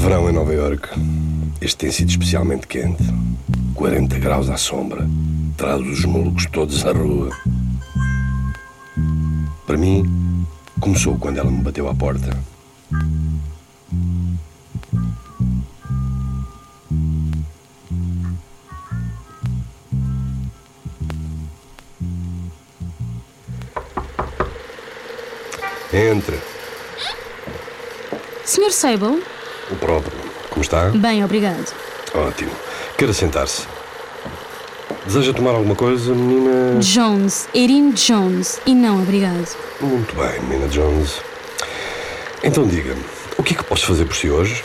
[0.00, 0.88] Verão em Nova York.
[1.60, 3.04] Este tem sido especialmente quente.
[3.74, 5.06] 40 graus à sombra.
[5.58, 7.28] Traz os múlgos todos à rua.
[9.66, 10.46] Para mim,
[10.80, 12.30] começou quando ela me bateu à porta.
[25.92, 26.38] Entra.
[28.46, 28.72] Sr.
[28.72, 29.39] Sable?
[29.70, 30.12] O próprio.
[30.50, 30.90] Como está?
[30.90, 31.72] Bem, obrigado.
[32.14, 32.50] Ótimo.
[32.98, 33.62] Queira sentar-se.
[35.06, 36.78] Deseja tomar alguma coisa, menina?
[36.80, 38.60] Jones, Erin Jones.
[38.66, 39.56] E não, obrigado.
[39.80, 41.20] Muito bem, menina Jones.
[42.42, 43.02] Então diga-me,
[43.38, 44.62] o que é que posso fazer por si hoje?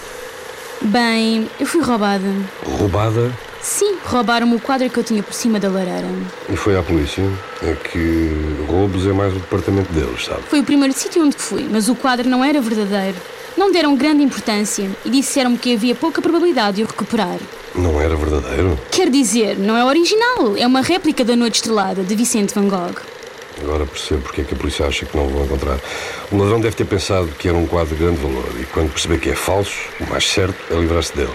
[0.82, 2.28] Bem, eu fui roubada.
[2.66, 3.32] Roubada?
[3.62, 6.08] Sim, roubaram-me o quadro que eu tinha por cima da lareira.
[6.50, 7.24] E foi à polícia?
[7.64, 8.30] É que
[8.68, 10.42] roubos é mais o departamento deles, sabe?
[10.50, 13.18] Foi o primeiro sítio onde fui, mas o quadro não era verdadeiro.
[13.58, 17.40] Não deram grande importância e disseram-me que havia pouca probabilidade de o recuperar.
[17.74, 18.78] Não era verdadeiro?
[18.92, 22.96] Quer dizer, não é original, é uma réplica da Noite Estrelada de Vicente Van Gogh.
[23.62, 25.80] Agora percebo porque é que a polícia acha que não o vão encontrar.
[26.30, 29.20] O ladrão deve ter pensado que era um quadro de grande valor e quando perceber
[29.20, 31.34] que é falso, o mais certo é livrar-se dele.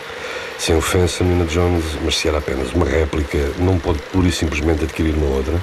[0.58, 4.84] Sem ofensa, Nina Jones, mas se era apenas uma réplica, não pode pura e simplesmente
[4.84, 5.58] adquirir uma outra?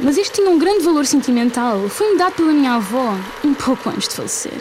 [0.00, 1.88] Mas este tinha um grande valor sentimental.
[1.88, 4.60] Foi-me dado pela minha avó, um pouco antes de falecer.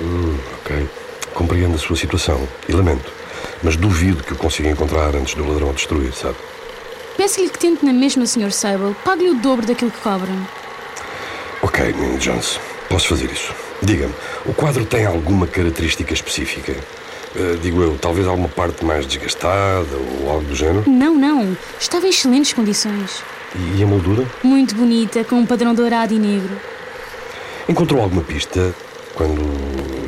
[0.00, 0.88] Hum, ok.
[1.34, 3.12] Compreendo a sua situação e lamento.
[3.62, 6.36] Mas duvido que o consiga encontrar antes do ladrão destruir, sabe?
[7.16, 8.52] Peço-lhe que tente na mesma, Sr.
[8.52, 8.94] Sable.
[9.04, 10.30] Pague-lhe o dobro daquilo que cobra.
[11.62, 12.60] Ok, Nina Jones.
[12.88, 13.52] Posso fazer isso.
[13.82, 14.14] Diga-me,
[14.46, 16.74] o quadro tem alguma característica específica?
[17.34, 19.86] Uh, digo eu, talvez alguma parte mais desgastada
[20.22, 20.84] ou algo do género?
[20.88, 21.56] Não, não.
[21.78, 23.22] Estava em excelentes condições.
[23.76, 24.26] E a moldura?
[24.42, 26.56] Muito bonita, com um padrão dourado e negro.
[27.68, 28.74] Encontrou alguma pista
[29.14, 29.42] quando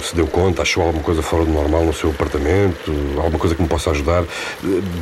[0.02, 0.62] se deu conta?
[0.62, 2.90] Achou alguma coisa fora do normal no seu apartamento?
[3.16, 4.24] Alguma coisa que me possa ajudar?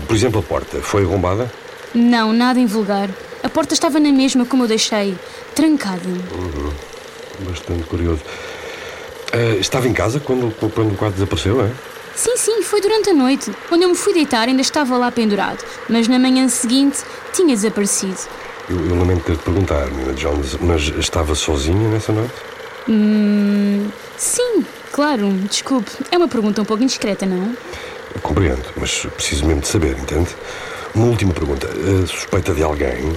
[0.07, 0.79] Por exemplo, a porta.
[0.81, 1.51] Foi arrombada?
[1.95, 3.09] Não, nada em vulgar.
[3.43, 5.17] A porta estava na mesma como eu deixei,
[5.55, 6.09] trancada.
[6.09, 6.73] Uhum.
[7.49, 8.21] Bastante curioso.
[9.33, 11.71] Uh, estava em casa quando, quando o quadro desapareceu, é?
[12.15, 13.53] Sim, sim, foi durante a noite.
[13.69, 15.65] Quando eu me fui deitar, ainda estava lá pendurado.
[15.89, 16.99] Mas na manhã seguinte,
[17.33, 18.19] tinha desaparecido.
[18.69, 22.35] Eu, eu lamento ter de perguntar, Nina Jones, mas estava sozinha nessa noite?
[22.89, 23.89] Hum.
[24.99, 25.31] Claro.
[25.49, 25.93] Desculpe.
[26.11, 27.57] É uma pergunta um pouco indiscreta, não?
[28.13, 30.29] Eu compreendo, mas preciso mesmo de saber, entende?
[30.93, 31.69] Uma última pergunta.
[31.69, 33.17] A suspeita de alguém?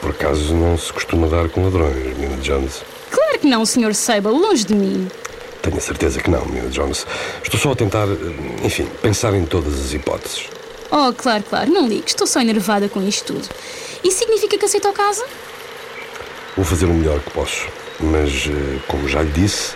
[0.00, 2.84] Por acaso não se costuma dar com ladrões, Nina Jones?
[3.10, 3.92] Claro que não, Sr.
[3.92, 5.10] Sable, longe de mim.
[5.60, 7.04] Tenho a certeza que não, Nina Jones.
[7.42, 8.06] Estou só a tentar,
[8.62, 10.44] enfim, pensar em todas as hipóteses.
[10.92, 12.04] Oh, claro, claro, não ligue.
[12.06, 13.48] Estou só enervada com isto tudo.
[14.04, 15.24] Isso significa que aceito o caso?
[16.54, 17.66] Vou fazer o melhor que posso.
[17.98, 18.48] Mas,
[18.86, 19.74] como já lhe disse,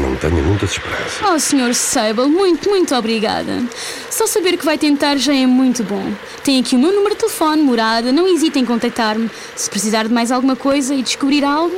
[0.00, 1.20] não tenho muitas esperanças.
[1.22, 1.74] Oh, Sr.
[1.74, 3.62] Sable, muito, muito obrigada.
[4.10, 6.12] Só saber que vai tentar já é muito bom.
[6.42, 9.30] Tem aqui o meu número de telefone, morada, não hesite em contactar-me.
[9.56, 11.74] Se precisar de mais alguma coisa e descobrir algo.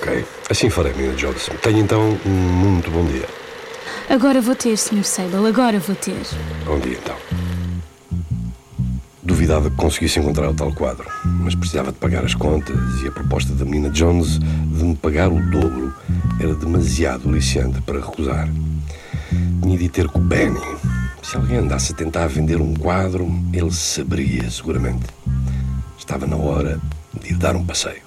[0.00, 1.48] Ok, assim farei, Nina Jones.
[1.62, 3.26] Tenha então um muito bom dia.
[4.08, 5.04] Agora vou ter, Sr.
[5.04, 6.20] Sable, agora vou ter.
[6.64, 7.47] Bom dia então.
[9.38, 13.12] Duvidava que conseguisse encontrar o tal quadro, mas precisava de pagar as contas e a
[13.12, 15.94] proposta da menina Jones de me pagar o dobro
[16.40, 18.48] era demasiado aliciante para recusar.
[19.62, 20.58] Tinha de ter com o Benny.
[21.22, 25.06] Se alguém andasse a tentar vender um quadro, ele saberia, seguramente.
[25.96, 26.80] Estava na hora
[27.22, 28.02] de ir dar um passeio.